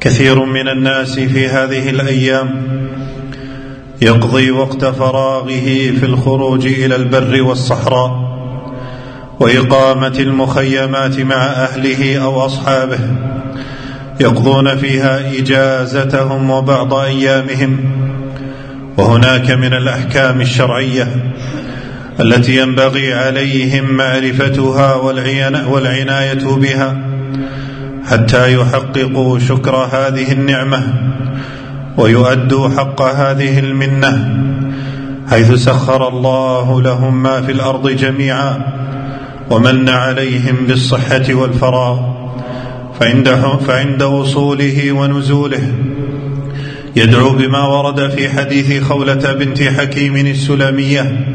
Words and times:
كثير 0.00 0.44
من 0.44 0.68
الناس 0.68 1.18
في 1.18 1.48
هذه 1.48 1.90
الأيام 1.90 2.62
يقضي 4.02 4.50
وقت 4.50 4.84
فراغه 4.84 5.46
في 6.00 6.02
الخروج 6.02 6.66
إلى 6.66 6.96
البر 6.96 7.42
والصحراء 7.42 8.30
وإقامة 9.40 10.18
المخيمات 10.18 11.20
مع 11.20 11.36
أهله 11.36 12.18
أو 12.18 12.46
أصحابه 12.46 12.98
يقضون 14.20 14.76
فيها 14.76 15.38
إجازتهم 15.38 16.50
وبعض 16.50 16.94
أيامهم. 16.94 17.78
وهناك 18.98 19.50
من 19.50 19.74
الأحكام 19.74 20.40
الشرعية 20.40 21.08
التي 22.20 22.56
ينبغي 22.56 23.14
عليهم 23.14 23.84
معرفتها 23.84 24.94
والعناية 25.66 26.44
بها. 26.44 27.09
حتى 28.10 28.54
يحققوا 28.54 29.38
شكر 29.38 29.76
هذه 29.76 30.32
النعمة 30.32 30.94
ويؤدوا 31.96 32.68
حق 32.68 33.02
هذه 33.02 33.58
المنة 33.58 34.36
حيث 35.30 35.52
سخر 35.52 36.08
الله 36.08 36.82
لهم 36.82 37.22
ما 37.22 37.42
في 37.42 37.52
الأرض 37.52 37.88
جميعا 37.88 38.58
ومن 39.50 39.88
عليهم 39.88 40.56
بالصحة 40.66 41.34
والفراغ 41.34 41.98
فعند, 43.00 43.28
فعند 43.66 44.02
وصوله 44.02 44.92
ونزوله. 44.92 45.72
يدعو 46.96 47.30
بما 47.30 47.66
ورد 47.66 48.10
في 48.10 48.28
حديث 48.28 48.84
خولة 48.84 49.32
بنت 49.32 49.62
حكيم 49.62 50.16
السلميه 50.16 51.26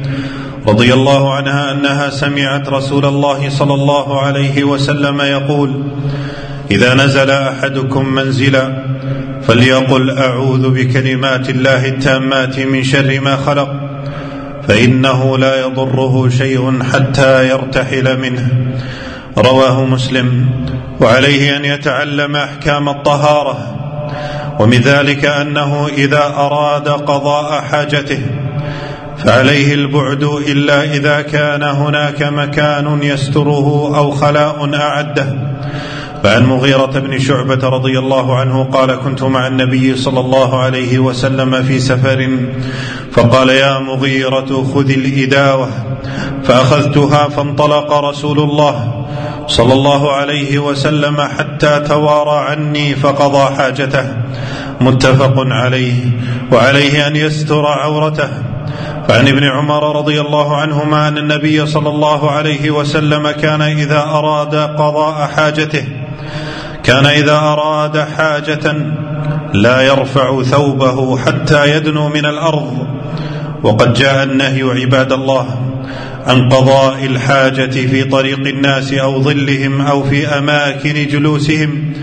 رضي 0.68 0.94
الله 0.94 1.34
عنها 1.34 1.72
أنها 1.72 2.10
سمعت 2.10 2.70
رسول 2.70 3.06
الله 3.06 3.50
صلى 3.50 3.74
الله 3.74 4.22
عليه 4.22 4.64
وسلم 4.64 5.22
يقول 5.22 5.84
إذا 6.72 6.94
نزل 6.94 7.32
أحدكم 7.32 8.14
منزلا 8.14 8.86
فليقل 9.48 10.18
أعوذ 10.18 10.70
بكلمات 10.70 11.50
الله 11.50 11.88
التامات 11.88 12.60
من 12.60 12.84
شر 12.84 13.20
ما 13.20 13.36
خلق 13.36 13.70
فإنه 14.68 15.38
لا 15.38 15.60
يضره 15.60 16.30
شيء 16.30 16.84
حتى 16.94 17.50
يرتحل 17.50 18.20
منه. 18.20 18.48
رواه 19.38 19.86
مسلم. 19.86 20.50
وعليه 21.02 21.58
أن 21.58 21.66
يتعلم 21.66 22.36
أحكام 22.36 22.90
الطهارة. 22.90 23.58
ومن 24.60 24.78
ذلك 24.78 25.26
أنه 25.26 25.88
إذا 25.88 26.24
أراد 26.24 26.90
قضاء 26.90 27.62
حاجته 27.62 28.22
فعليه 29.18 29.74
البعد 29.74 30.24
إلا 30.24 30.84
إذا 30.84 31.22
كان 31.22 31.64
هناك 31.64 32.24
مكان 32.24 33.00
يستره 33.04 33.98
أو 33.98 34.12
خلاء 34.12 34.76
أعده. 34.76 35.36
فعن 36.26 36.46
مغيرة 36.46 36.86
بن 37.00 37.20
شعبة 37.20 37.70
رضي 37.70 38.00
الله 38.00 38.36
عنه 38.36 38.64
قال 38.64 38.96
كنت 38.96 39.24
مع 39.24 39.48
النبي 39.48 39.96
صلى 39.96 40.20
الله 40.20 40.60
عليه 40.60 41.00
وسلم 41.00 41.64
في 41.64 41.80
سفر 41.80 42.30
فقال 43.12 43.50
يا 43.50 43.80
مغيرة 43.80 44.64
خذ 44.74 44.90
الإداوة 44.90 45.70
فأخذتها 46.44 47.28
فانطلق 47.28 47.94
رسول 47.94 48.40
الله 48.40 49.06
صلى 49.48 49.74
الله 49.74 50.12
عليه 50.12 50.60
وسلم 50.60 51.22
حتى 51.22 51.80
توارى 51.80 52.50
عني 52.50 52.96
فقضى 52.96 53.56
حاجته 53.56 54.06
متفق 54.82 55.34
عليه 55.38 56.00
وعليه 56.52 57.08
أن 57.08 57.16
يستر 57.16 57.66
عورته. 57.66 58.30
فعن 59.08 59.28
ابن 59.28 59.44
عمر 59.44 59.96
رضي 59.96 60.22
الله 60.22 60.58
عنهما 60.58 61.08
أن 61.08 61.18
النبي 61.18 61.66
صلى 61.66 61.90
الله 61.90 62.32
عليه 62.32 62.72
وسلم 62.72 63.32
كان 63.32 63.62
إذا 63.62 64.00
أراد 64.00 64.56
قضاء 64.56 65.30
حاجته 65.36 66.05
كان 66.86 67.06
إذا 67.06 67.38
أراد 67.38 67.98
حاجة 67.98 68.76
لا 69.54 69.82
يرفع 69.82 70.44
ثوبه 70.44 71.18
حتى 71.18 71.76
يدنو 71.78 72.10
من 72.10 72.26
الأرض. 72.26 72.88
وقد 73.64 73.94
جاء 73.94 74.24
النهي 74.24 74.64
عباد 74.64 75.12
الله 75.12 75.46
عن 76.28 76.50
قضاء 76.50 77.06
الحاجة 77.06 77.72
في 77.88 78.04
طريق 78.04 78.40
الناس 78.40 78.94
أو 78.94 79.22
ظلهم 79.22 79.82
أو 79.82 80.04
في 80.04 80.28
أماكن 80.28 81.08
جلوسهم 81.08 81.94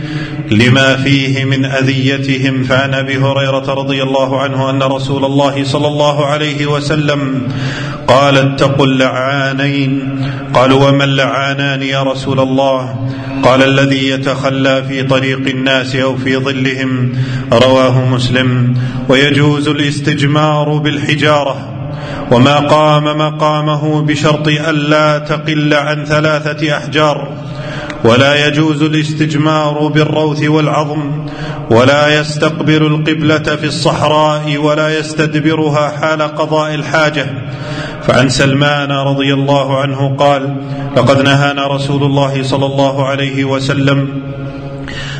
لما 0.52 0.96
فيه 0.96 1.44
من 1.44 1.64
أذيتهم 1.64 2.62
فعن 2.62 2.94
أبي 2.94 3.16
هريرة 3.16 3.74
رضي 3.74 4.02
الله 4.02 4.40
عنه 4.40 4.70
أن 4.70 4.82
رسول 4.82 5.24
الله 5.24 5.64
صلى 5.64 5.86
الله 5.86 6.26
عليه 6.26 6.66
وسلم 6.66 7.48
قال 8.08 8.36
اتقوا 8.36 8.86
اللعانين 8.86 10.20
قالوا 10.54 10.88
وما 10.88 11.04
اللعانان 11.04 11.82
يا 11.82 12.02
رسول 12.02 12.40
الله؟ 12.40 13.08
قال 13.42 13.62
الذي 13.62 14.08
يتخلى 14.08 14.82
في 14.88 15.02
طريق 15.02 15.48
الناس 15.48 15.96
أو 15.96 16.16
في 16.16 16.36
ظلهم 16.36 17.12
رواه 17.52 18.04
مسلم 18.04 18.74
ويجوز 19.08 19.68
الاستجمار 19.68 20.78
بالحجارة 20.78 21.68
وما 22.30 22.56
قام 22.56 23.04
مقامه 23.04 24.02
بشرط 24.02 24.48
الا 24.48 25.18
تقل 25.18 25.74
عن 25.74 26.04
ثلاثة 26.04 26.76
أحجار 26.76 27.41
ولا 28.04 28.46
يجوز 28.46 28.82
الاستجمار 28.82 29.88
بالروث 29.88 30.42
والعظم 30.42 31.26
ولا 31.70 32.20
يستقبل 32.20 32.82
القبلة 32.86 33.56
في 33.56 33.64
الصحراء 33.66 34.56
ولا 34.56 34.98
يستدبرها 34.98 35.88
حال 35.88 36.22
قضاء 36.22 36.74
الحاجة. 36.74 37.26
فعن 38.02 38.28
سلمان 38.28 38.90
رضي 38.90 39.34
الله 39.34 39.78
عنه 39.78 40.16
قال 40.16 40.56
لقد 40.96 41.22
نهانا 41.22 41.66
رسول 41.66 42.02
الله 42.02 42.42
صلى 42.42 42.66
الله 42.66 43.06
عليه 43.06 43.44
وسلم 43.44 44.22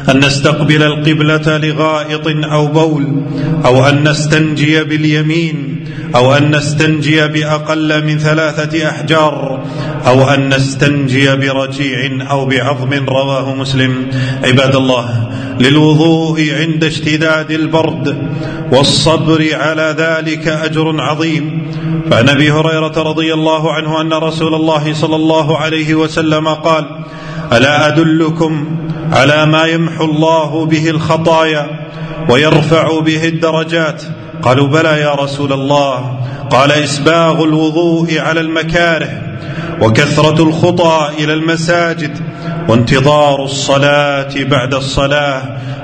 أن 0.09 0.19
نستقبل 0.19 0.83
القبلة 0.83 1.59
لغائط 1.59 2.27
أو 2.27 2.67
بول 2.67 3.23
أو 3.65 3.89
أن 3.89 4.09
نستنجي 4.09 4.85
باليمين 4.85 5.82
أو 6.15 6.35
أن 6.35 6.57
نستنجي 6.57 7.29
بأقل 7.29 8.05
من 8.05 8.19
ثلاثة 8.19 8.89
أحجار 8.89 9.65
أو 10.07 10.31
أن 10.31 10.55
نستنجي 10.55 11.37
برجيع 11.37 12.31
أو 12.31 12.47
بعظم 12.47 12.93
رواه 13.09 13.55
مسلم. 13.55 14.11
عباد 14.45 14.77
الله 14.77 15.29
للوضوء 15.61 16.55
عند 16.61 16.85
اشتداد 16.85 17.51
البرد 17.51 18.33
والصبر 18.73 19.49
على 19.53 19.95
ذلك 19.99 20.49
أجر 20.49 21.01
عظيم. 21.01 21.73
فعن 22.11 22.29
أبي 22.29 22.51
هريرة 22.51 23.03
رضي 23.03 23.35
الله 23.35 23.73
عنه 23.73 24.01
أن 24.01 24.13
رسول 24.13 24.55
الله 24.55 24.93
صلى 24.93 25.17
الله 25.17 25.59
عليه 25.59 25.95
وسلم 25.95 26.49
قال 26.49 26.85
ألا 27.53 27.89
أدلكم 27.89 28.67
على 29.13 29.47
ما 29.47 29.65
يمحو 29.65 30.05
الله 30.05 30.67
به 30.67 30.91
الخطايا 30.91 31.82
ويرفع 32.29 33.01
به 33.01 33.29
الدرجات. 33.29 34.03
قالوا 34.43 34.69
بلى 34.69 35.01
يا 35.01 35.15
رسول 35.15 35.53
الله. 35.53 36.19
قال 36.51 36.73
إسباغ 36.73 37.45
الوضوء 37.45 38.19
على 38.19 38.41
المكاره 38.41 39.09
وكثرة 39.81 40.43
الخطى 40.43 41.11
إلى 41.19 41.33
المساجد 41.33 42.19
وانتظار 42.69 43.45
الصلاة 43.45 44.31
بعد 44.37 44.75
الصلاة 44.75 45.43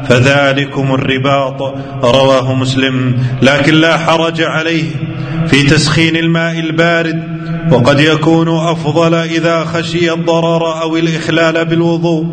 فذلكم 0.08 0.94
الرباط 0.94 1.74
رواه 2.04 2.54
مسلم. 2.54 3.26
لكن 3.42 3.74
لا 3.74 3.98
حرج 3.98 4.42
عليه. 4.42 4.90
في 5.50 5.62
تسخين 5.62 6.16
الماء 6.16 6.58
البارد 6.60 7.38
وقد 7.72 8.00
يكون 8.00 8.48
أفضل 8.48 9.14
إذا 9.14 9.64
خشي 9.64 10.12
الضرر 10.12 10.82
أو 10.82 10.96
الإخلال 10.96 11.64
بالوضوء 11.64 12.26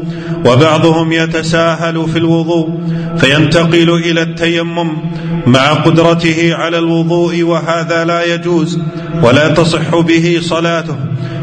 وبعضهم 0.46 1.12
يتساهل 1.12 2.08
في 2.10 2.18
الوضوء 2.18 2.70
فينتقل 3.18 3.90
إلى 3.90 4.22
التيمم 4.22 4.92
مع 5.48 5.74
قدرته 5.74 6.56
على 6.56 6.78
الوضوء 6.78 7.44
وهذا 7.44 8.06
لا 8.06 8.34
يجوز 8.34 8.80
ولا 9.24 9.48
تصح 9.48 10.00
به 10.00 10.40
صلاته. 10.42 10.96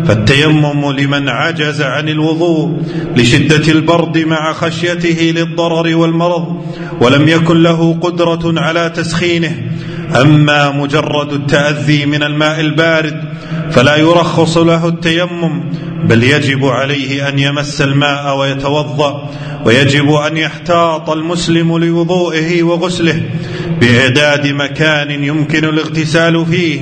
فالتيمم 0.07 0.93
لمن 0.93 1.29
عجز 1.29 1.83
عن 1.83 2.09
الوضوء 2.09 2.83
لشدة 3.17 3.73
البرد 3.73 4.19
مع 4.19 4.53
خشيته 4.53 5.33
للضرر 5.37 5.97
والمرض 5.97 6.65
ولم 7.01 7.29
يكن 7.29 7.63
له 7.63 7.99
قدرة 8.01 8.61
على 8.61 8.93
تسخينه. 8.97 9.57
أما 10.21 10.71
مجرد 10.71 11.33
التأذي 11.33 12.07
من 12.07 12.23
الماء 12.23 12.61
البارد 12.61 13.25
فلا 13.71 13.97
يرخص 13.97 14.59
له 14.59 14.89
التيمم 14.89 15.63
بل 16.05 16.23
يجب 16.23 16.65
عليه 16.65 17.29
أن 17.29 17.39
يمس 17.39 17.83
الماء 17.83 18.39
ويتوضأ 18.39 19.31
ويجب 19.65 20.13
أن 20.13 20.37
يحتاط 20.37 21.11
المسلم 21.11 21.79
لوضوئه 21.79 22.63
وغسله 22.63 23.23
بإعداد 23.81 24.47
مكان 24.47 25.25
يمكن 25.25 25.65
الاغتسال 25.65 26.47
فيه 26.47 26.81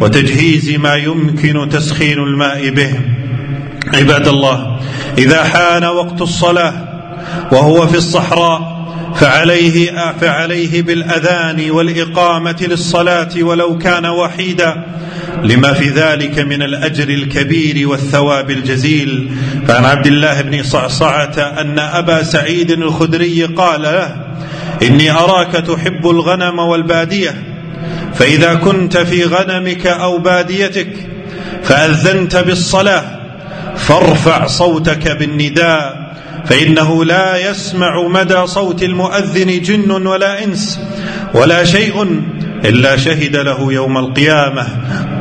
وتجهيز 0.00 0.70
ما 0.70 0.94
يمكن 0.94 1.68
تسخين 1.68 2.18
الماء 2.18 2.70
به. 2.70 2.90
عباد 3.94 4.28
الله 4.28 4.76
إذا 5.18 5.44
حان 5.44 5.84
وقت 5.84 6.22
الصلاة 6.22 6.74
وهو 7.52 7.86
في 7.86 7.96
الصحراء 7.96 8.77
فعليه 9.14 10.12
فعليه 10.20 10.82
بالأذان 10.82 11.70
والإقامة 11.70 12.56
للصلاة 12.60 13.28
ولو 13.40 13.78
كان 13.78 14.06
وحيدا 14.06 14.84
لما 15.42 15.72
في 15.72 15.88
ذلك 15.88 16.38
من 16.38 16.62
الأجر 16.62 17.08
الكبير 17.08 17.88
والثواب 17.88 18.50
الجزيل. 18.50 19.30
فعن 19.68 19.84
عبد 19.84 20.06
الله 20.06 20.40
بن 20.40 20.62
صعصعة 20.62 21.38
أن 21.60 21.78
أبا 21.78 22.22
سعيد 22.22 22.70
الخدري 22.70 23.44
قال 23.44 23.82
له 23.82 24.16
إني 24.82 25.10
أراك 25.10 25.52
تحب 25.52 26.10
الغنم 26.10 26.58
والبادية 26.58 27.34
فإذا 28.14 28.54
كنت 28.54 28.96
في 28.96 29.24
غنمك 29.24 29.86
أو 29.86 30.18
باديتك 30.18 30.92
فأذنت 31.62 32.36
بالصلاة 32.36 33.04
فارفع 33.76 34.46
صوتك 34.46 35.16
بالنداء 35.16 36.07
فإنه 36.48 37.04
لا 37.04 37.50
يسمع 37.50 38.08
مدى 38.08 38.46
صوت 38.46 38.82
المؤذن 38.82 39.62
جن 39.62 40.06
ولا 40.06 40.44
إنس 40.44 40.80
ولا 41.34 41.64
شيء 41.64 42.22
إلا 42.64 42.96
شهد 42.96 43.36
له 43.36 43.72
يوم 43.72 43.98
القيامة. 43.98 44.66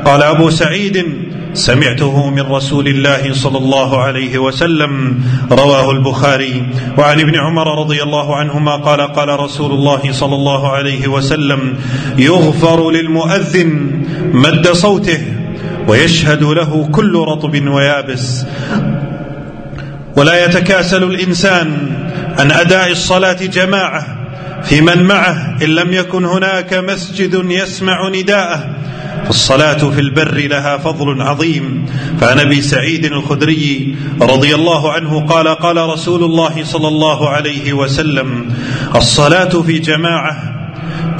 قال 0.06 0.24
أبو 0.24 0.50
سعيد 0.50 1.06
سمعته 1.54 2.30
من 2.30 2.42
رسول 2.42 2.88
الله 2.88 3.34
صلى 3.34 3.58
الله 3.58 4.02
عليه 4.02 4.38
وسلم 4.38 5.20
رواه 5.52 5.92
البخاري. 5.92 6.64
وعن 6.98 7.20
ابن 7.20 7.36
عمر 7.40 7.80
رضي 7.80 8.04
الله 8.04 8.36
عنهما 8.36 8.76
قال 8.76 9.02
قال 9.02 9.40
رسول 9.40 9.72
الله 9.72 10.12
صلى 10.12 10.36
الله 10.36 10.72
عليه 10.72 11.08
وسلم 11.08 11.76
يغفر 12.18 12.92
للمؤذن 12.92 13.70
مد 14.34 14.68
صوته 14.68 15.22
ويشهد 15.88 16.44
له 16.44 16.90
كل 16.92 17.14
رطب 17.16 17.68
ويابس. 17.68 18.46
ولا 20.18 20.46
يتكاسل 20.46 21.04
الإنسان 21.04 21.90
عن 22.40 22.52
أداء 22.52 22.92
الصلاة 22.92 23.34
جماعة 23.34 24.18
في 24.64 24.82
من 24.82 25.04
معه 25.04 25.58
إن 25.62 25.68
لم 25.68 25.94
يكن 25.94 26.26
هناك 26.26 26.74
مسجد 26.74 27.42
يسمع 27.50 28.10
نداءه 28.10 28.70
فالصلاة 29.26 29.90
في 29.90 30.02
البر 30.02 30.48
لها 30.48 30.78
فضل 30.78 31.22
عظيم. 31.22 31.86
فعن 32.22 32.40
أبي 32.40 32.62
سعيد 32.62 33.06
الخدري 33.06 33.96
رضي 34.22 34.56
الله 34.56 34.92
عنه 34.92 35.26
قال 35.26 35.48
قال 35.48 35.78
رسول 35.78 36.24
الله 36.24 36.64
صلى 36.64 36.88
الله 36.88 37.30
عليه 37.30 37.74
وسلم 37.74 38.54
الصلاة 38.96 39.62
في 39.62 39.80
جماعة 39.80 40.38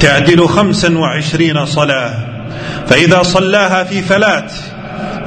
تعدل 0.00 0.48
خمسا 0.48 0.98
وعشرين 0.98 1.66
صلاة 1.66 2.14
فإذا 2.86 3.22
صلاها 3.22 3.84
في 3.84 4.02
فلات 4.02 4.52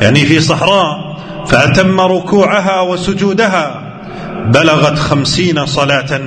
يعني 0.02 0.26
في 0.26 0.42
صحراء 0.42 1.11
فأتم 1.48 2.02
ركوعها 2.02 2.82
وسجودها. 2.82 3.82
بلغت 4.46 5.00
خمسين 5.00 5.66
صلاة. 5.66 6.22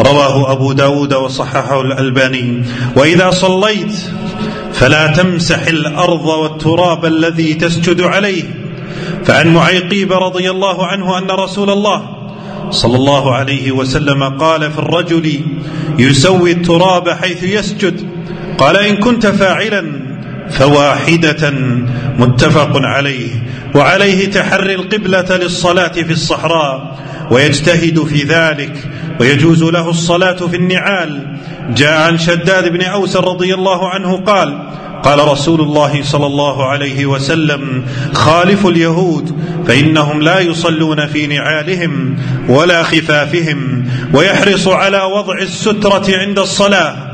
رواه 0.00 0.52
أبو 0.52 0.72
داود 0.72 1.14
وصححه 1.14 1.80
الألباني. 1.80 2.62
وإذا 2.96 3.30
صليت 3.30 3.94
فلا 4.72 5.06
تمسح 5.06 5.66
الأرض 5.66 6.26
والتراب 6.26 7.04
الذي 7.04 7.54
تسجد 7.54 8.00
عليه. 8.00 8.42
فعن 9.24 9.54
معيقيب 9.54 10.12
رضي 10.12 10.50
الله 10.50 10.86
عنه 10.86 11.18
أن 11.18 11.30
رسول 11.30 11.70
الله 11.70 12.08
صلى 12.70 12.96
الله 12.96 13.34
عليه 13.34 13.72
وسلم 13.72 14.24
قال 14.24 14.72
في 14.72 14.78
الرجل 14.78 15.40
يسوي 15.98 16.52
التراب 16.52 17.08
حيث 17.08 17.42
يسجد. 17.42 18.08
قال 18.58 18.76
إن 18.76 18.96
كنت 18.96 19.26
فاعلا 19.26 20.03
فواحدة 20.50 21.50
متفق 22.18 22.70
عليه 22.76 23.30
وعليه 23.74 24.30
تحري 24.30 24.74
القبلة 24.74 25.36
للصلاة 25.36 25.92
في 25.92 26.12
الصحراء 26.12 26.98
ويجتهد 27.30 28.04
في 28.04 28.22
ذلك 28.22 28.90
ويجوز 29.20 29.62
له 29.62 29.90
الصلاة 29.90 30.36
في 30.36 30.56
النعال. 30.56 31.36
جاء 31.76 32.00
عن 32.00 32.18
شداد 32.18 32.72
بن 32.72 32.82
أوس 32.82 33.16
رضي 33.16 33.54
الله 33.54 33.88
عنه 33.88 34.16
قال 34.16 34.68
قال 35.02 35.28
رسول 35.28 35.60
الله 35.60 36.02
صلى 36.02 36.26
الله 36.26 36.64
عليه 36.68 37.06
وسلم 37.06 37.84
خالفوا 38.12 38.70
اليهود 38.70 39.38
فإنهم 39.66 40.22
لا 40.22 40.40
يصلون 40.40 41.06
في 41.06 41.26
نعالهم 41.26 42.16
ولا 42.48 42.82
خفافهم 42.82 43.84
ويحرص 44.14 44.68
على 44.68 45.02
وضع 45.02 45.38
السترة 45.38 46.04
عند 46.08 46.38
الصلاة. 46.38 47.13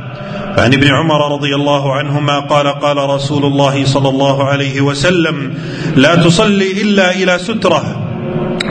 فعن 0.56 0.74
ابن 0.74 0.88
عمر 0.88 1.32
رضي 1.32 1.54
الله 1.54 1.94
عنهما 1.94 2.38
قال 2.40 2.66
قال 2.68 2.96
رسول 2.96 3.44
الله 3.44 3.84
صلى 3.84 4.08
الله 4.08 4.44
عليه 4.44 4.80
وسلم 4.80 5.54
لا 5.96 6.14
تصلي 6.14 6.82
إلا 6.82 7.14
إلى 7.14 7.38
سترة 7.38 8.06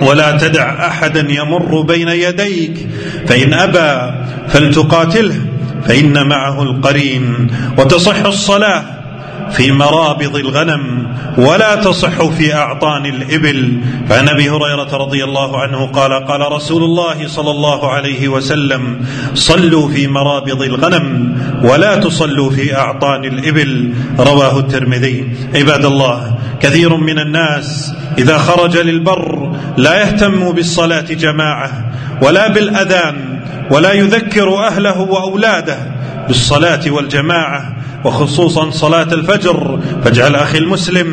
ولا 0.01 0.37
تدع 0.37 0.87
أحدا 0.87 1.27
يمر 1.29 1.81
بين 1.81 2.09
يديك 2.09 2.87
فإن 3.27 3.53
أبى 3.53 3.91
فلتقاتله 4.47 5.41
فإن 5.83 6.27
معه 6.27 6.63
القرين 6.63 7.47
وتصح 7.77 8.25
الصلاة. 8.25 8.98
في 9.51 9.71
مرابض 9.71 10.35
الغنم 10.35 11.13
ولا 11.37 11.75
تصح 11.75 12.23
في 12.29 12.53
أعطان 12.53 13.05
الإبل. 13.05 13.77
فعن 14.09 14.29
أبي 14.29 14.49
هريرة 14.49 14.97
رضي 14.97 15.23
الله 15.23 15.61
عنه 15.61 15.85
قال 15.85 16.25
قال 16.25 16.51
رسول 16.51 16.83
الله 16.83 17.27
صلى 17.27 17.51
الله 17.51 17.91
عليه 17.91 18.27
وسلم 18.27 19.05
صلوا 19.33 19.89
في 19.89 20.07
مرابض 20.07 20.61
الغنم 20.61 21.37
ولا 21.63 21.95
تصلوا 21.95 22.49
في 22.49 22.75
أعطان 22.75 23.25
الإبل. 23.25 23.93
رواه 24.19 24.59
الترمذي. 24.59 25.27
عباد 25.55 25.85
الله 25.85 26.35
كثير 26.61 26.95
من 26.97 27.19
الناس 27.19 27.93
إذا 28.17 28.37
خرج 28.37 28.77
للبر 28.77 29.55
لا 29.77 30.01
يهتم 30.01 30.51
بالصلاة 30.51 31.01
جماعة 31.01 31.71
ولا 32.21 32.47
بالأذان 32.47 33.39
ولا 33.71 33.93
يذكر 33.93 34.65
أهله 34.67 34.99
وأولاده 34.99 35.77
بالصلاة 36.29 36.91
والجماعة 36.91 37.75
وخصوصا 38.05 38.69
صلاة 38.69 39.13
الفجر. 39.13 39.79
فاجعل 40.03 40.35
أخي 40.35 40.57
المسلم 40.57 41.09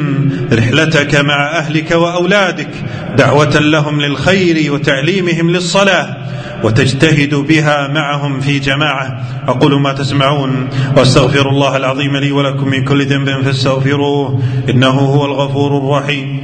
رحلتك 0.52 1.14
مع 1.14 1.58
أهلك 1.58 1.90
وأولادك 1.90 2.70
دعوة 3.16 3.58
لهم 3.58 4.00
للخير 4.00 4.72
وتعليمهم 4.72 5.50
للصلاة 5.50 6.16
وتجتهد 6.64 7.34
بها 7.34 7.88
معهم 7.88 8.40
في 8.40 8.58
جماعة. 8.58 9.24
أقول 9.48 9.80
ما 9.80 9.92
تسمعون 9.92 10.68
وأستغفر 10.96 11.48
الله 11.48 11.76
العظيم 11.76 12.16
لي 12.16 12.32
ولكم 12.32 12.68
من 12.68 12.84
كل 12.84 13.06
ذنب 13.06 13.42
فاستغفروه 13.44 14.42
إنه 14.70 14.90
هو 14.90 15.24
الغفور 15.24 15.78
الرحيم. 15.78 16.42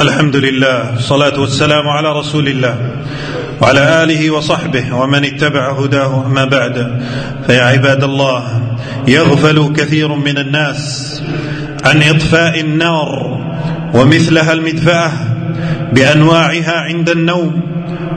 الحمد 0.00 0.36
لله 0.36 0.94
الصلاة 0.94 1.40
والسلام 1.40 1.88
على 1.88 2.18
رسول 2.18 2.48
الله. 2.48 3.04
وعلى 3.60 4.02
آله 4.02 4.30
وصحبه 4.30 4.94
ومن 4.94 5.24
اتبع 5.24 5.72
هداه 5.72 6.26
أما 6.26 6.44
بعد. 6.44 7.02
فيا 7.46 7.62
عباد 7.62 8.04
الله 8.04 8.62
يغفل 9.08 9.72
كثير 9.76 10.14
من 10.14 10.38
الناس 10.38 11.22
عن 11.84 12.02
إطفاء 12.02 12.60
النار 12.60 13.38
ومثلها 13.94 14.52
المدفأة 14.52 15.10
بأنواعها 15.92 16.72
عند 16.72 17.10
النوم 17.10 17.60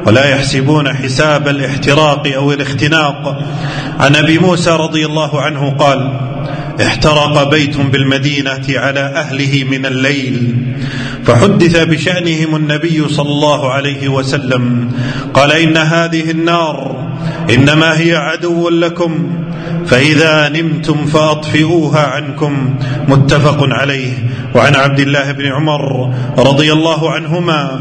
ولا 0.06 0.26
يحسبون 0.26 0.94
حساب 0.94 1.48
الاحتراق 1.48 2.28
أو 2.36 2.52
الاختناق. 2.52 3.42
عن 4.00 4.16
أبي 4.16 4.40
موسى 4.40 4.70
رضي 4.72 5.06
الله 5.06 5.42
عنه 5.42 5.70
قال 5.80 6.12
احترق 6.82 7.50
بيت 7.50 7.78
بالمدينة 7.78 8.66
على 8.70 9.00
أهله 9.00 9.64
من 9.64 9.86
الليل 9.86 10.56
فحدث 11.26 11.84
بشأنهم 11.84 12.56
النبي 12.56 13.08
صلى 13.08 13.30
الله 13.30 13.72
عليه 13.72 14.08
وسلم 14.08 14.92
قال 15.34 15.52
إن 15.52 15.78
هذه 15.78 16.32
النار 16.32 17.08
إنما 17.50 18.00
هي 18.00 18.16
عدو 18.16 18.70
لكم 18.70 19.42
فإذا 19.86 20.50
نمتم 20.50 21.06
فأطفئوها 21.06 22.08
عنكم. 22.08 22.76
متفق 23.08 23.58
عليه. 23.62 24.14
وعن 24.56 24.76
عبد 24.76 25.00
الله 25.00 25.32
بن 25.32 25.46
عمر 25.46 26.14
رضي 26.38 26.74
الله 26.74 27.12
عنهما 27.12 27.80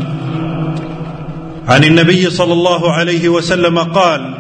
عن 1.69 1.85
النبي 1.85 2.30
صلى 2.30 2.52
الله 2.52 2.92
عليه 2.92 3.28
وسلم 3.28 3.78
قال 3.78 4.35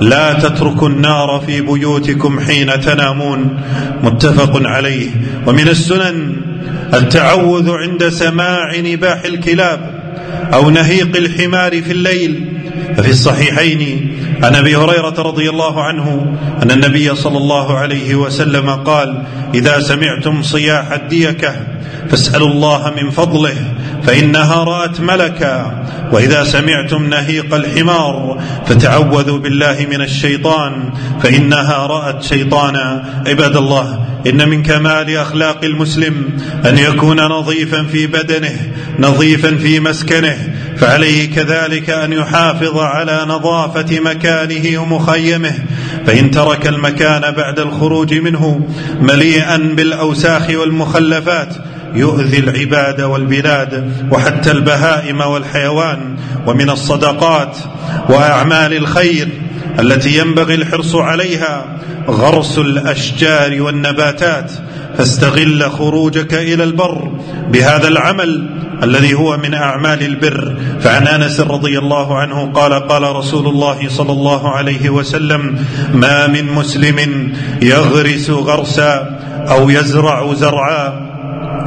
لا 0.00 0.32
تتركوا 0.32 0.88
النار 0.88 1.42
في 1.46 1.60
بيوتكم 1.60 2.40
حين 2.40 2.80
تنامون. 2.80 3.60
متفق 4.02 4.52
عليه. 4.64 5.10
ومن 5.46 5.68
السنن 5.68 6.36
التعوذ 6.94 7.70
عند 7.70 8.08
سماع 8.08 8.76
نباح 8.76 9.24
الكلاب 9.24 10.04
أو 10.54 10.70
نهيق 10.70 11.16
الحمار 11.16 11.82
في 11.82 11.92
الليل. 11.92 12.50
ففي 12.96 13.10
الصحيحين 13.10 14.10
عن 14.42 14.54
أبي 14.54 14.76
هريرة 14.76 15.14
رضي 15.18 15.50
الله 15.50 15.82
عنه 15.82 16.36
أن 16.62 16.70
النبي 16.70 17.14
صلى 17.14 17.38
الله 17.38 17.78
عليه 17.78 18.14
وسلم 18.14 18.70
قال 18.70 19.22
إذا 19.54 19.80
سمعتم 19.80 20.42
صياح 20.42 20.92
الديكة 20.92 21.54
فاسألوا 22.08 22.48
الله 22.48 22.92
من 23.02 23.10
فضله 23.10 23.54
فإنها 24.06 24.64
رأت 24.64 25.00
ملكا 25.00 25.84
وإذا 26.12 26.44
سمعتم 26.44 27.06
نهيق 27.06 27.54
الحمار 27.54 28.42
فتعوذوا 28.66 29.38
بالله 29.38 29.86
من 29.90 30.00
الشيطان 30.00 30.92
فإنها 31.22 31.86
رأت 31.86 32.22
شيطانا. 32.22 33.04
عباد 33.26 33.56
الله 33.56 34.06
إن 34.26 34.48
من 34.48 34.62
كمال 34.62 35.16
أخلاق 35.16 35.64
المسلم 35.64 36.30
أن 36.64 36.78
يكون 36.78 37.20
نظيفا 37.20 37.82
في 37.82 38.06
بدنه 38.06 38.72
نظيفا 38.98 39.56
في 39.56 39.80
مسكنه 39.80 40.36
فعليه 40.76 41.34
كذلك 41.34 41.90
أن 41.90 42.12
يحافظ 42.12 42.78
على 42.78 43.24
نظافة 43.28 44.00
مكانه 44.00 44.82
ومخيمه. 44.82 45.54
فإن 46.06 46.30
ترك 46.30 46.66
المكان 46.66 47.30
بعد 47.30 47.60
الخروج 47.60 48.14
منه 48.14 48.68
مليئا 49.00 49.56
بالأوساخ 49.56 50.50
والمخلفات 50.50 51.54
يؤذي 51.94 52.38
العباد 52.38 53.00
والبلاد 53.00 53.92
وحتى 54.10 54.50
البهائم 54.50 55.20
والحيوان 55.20 56.16
ومن 56.46 56.70
الصدقات 56.70 57.58
وأعمال 58.08 58.76
الخير 58.76 59.28
التي 59.80 60.18
ينبغي 60.18 60.54
الحرص 60.54 60.94
عليها 60.94 61.64
غرس 62.08 62.58
الأشجار 62.58 63.62
والنباتات 63.62 64.52
فاستغل 64.98 65.70
خروجك 65.70 66.34
إلى 66.34 66.64
البر 66.64 67.12
بهذا 67.48 67.88
العمل 67.88 68.50
الذي 68.82 69.14
هو 69.14 69.36
من 69.36 69.54
أعمال 69.54 70.02
البر. 70.02 70.56
فعن 70.80 71.06
أنس 71.06 71.40
رضي 71.40 71.78
الله 71.78 72.18
عنه 72.18 72.52
قال 72.52 72.72
قال 72.72 73.16
رسول 73.16 73.46
الله 73.46 73.88
صلى 73.88 74.12
الله 74.12 74.50
عليه 74.50 74.90
وسلم 74.90 75.64
ما 75.94 76.26
من 76.26 76.46
مسلم 76.46 77.32
يغرس 77.62 78.30
غرسا 78.30 79.18
أو 79.48 79.70
يزرع 79.70 80.34
زرعا 80.34 81.13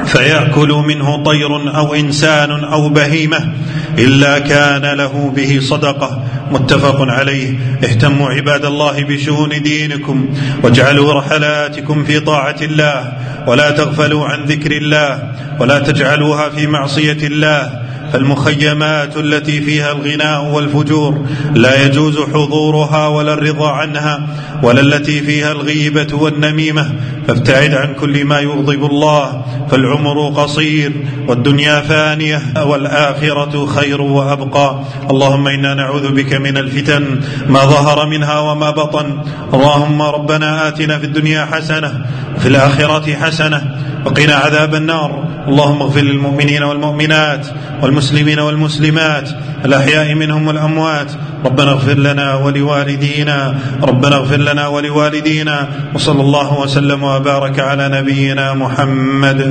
فيأكل 0.06 0.70
منه 0.88 1.24
طير 1.24 1.78
أو 1.78 1.94
إنسان 1.94 2.52
أو 2.64 2.90
بهيمة 2.90 3.54
إلا 3.98 4.40
كان 4.40 4.98
له 4.98 5.34
به 5.36 5.60
صدقة. 5.62 6.24
متفق 6.52 7.02
عليه. 7.02 7.54
اهتموا 7.84 8.30
عباد 8.30 8.66
الله 8.66 9.04
بشؤون 9.04 9.50
دينكم 9.50 10.30
واجعلوا 10.64 11.14
رحلاتكم 11.14 12.04
في 12.04 12.20
طاعة 12.20 12.56
الله 12.62 13.14
ولا 13.48 13.72
تغفلوا 13.72 14.26
عن 14.26 14.44
ذكر 14.44 14.72
الله 14.72 15.34
ولا 15.60 15.80
تجعلوها 15.80 16.50
في 16.50 16.68
معصية 16.68 17.28
الله. 17.28 17.88
فالمخيمات 18.14 19.18
التي 19.18 19.62
فيها 19.62 19.92
الغناء 19.92 20.46
والفجور 20.46 21.26
لا 21.56 21.86
يجوز 21.86 22.20
حضورها 22.20 23.08
ولا 23.08 23.34
الرضا 23.34 23.70
عنها 23.72 24.28
ولا 24.64 24.82
التي 24.82 25.22
فيها 25.22 25.52
الغيبة 25.52 26.08
والنميمة 26.12 26.92
فابتعد 27.28 27.74
عن 27.74 27.94
كل 27.94 28.26
ما 28.26 28.40
يغضب 28.40 28.86
الله 28.86 29.46
فالعمر 29.72 30.30
قصير 30.30 30.92
والدنيا 31.28 31.82
فانية 31.82 32.42
والآخرة 32.64 33.66
خير 33.66 34.02
وأبقى. 34.02 34.80
اللهم 35.12 35.48
إنا 35.48 35.74
نعوذ 35.74 36.12
بك 36.12 36.34
من 36.34 36.58
الفتن 36.58 37.20
ما 37.48 37.60
ظهر 37.60 38.06
منها 38.06 38.40
وما 38.40 38.72
بطن. 38.72 39.20
اللهم 39.54 40.02
ربنا 40.02 40.68
آتنا 40.68 41.00
في 41.00 41.06
الدنيا 41.06 41.46
حسنة 41.46 42.06
وفي 42.36 42.48
الآخرة 42.48 43.14
حسنة 43.14 43.76
وقنا 44.06 44.36
عذاب 44.36 44.76
النار. 44.76 45.28
اللهم 45.48 45.82
اغفر 45.82 46.02
للمؤمنين 46.02 46.64
والمؤمنات 46.64 47.48
والمسلمين 47.82 48.40
والمسلمات 48.40 49.30
الأحياء 49.66 50.14
منهم 50.14 50.48
والأموات 50.48 51.12
ربنا 51.48 51.72
اغفر 51.72 51.98
لنا 52.08 52.28
ولوالدينا 52.44 53.38
ربنا 53.84 54.16
اغفر 54.16 54.42
لنا 54.50 54.68
ولوالدينا 54.68 55.58
وصلى 55.96 56.22
الله 56.22 56.50
وسلم 56.60 57.04
وبارك 57.04 57.60
على 57.60 57.86
نبينا 57.98 58.54
محمد. 58.54 59.42